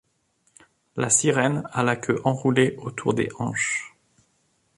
La 0.95 1.11
sirène 1.11 1.61
a 1.73 1.83
la 1.83 1.95
queue 1.95 2.21
enroulée 2.23 2.73
autour 2.79 3.13
des 3.13 3.29
hanches. 3.37 3.93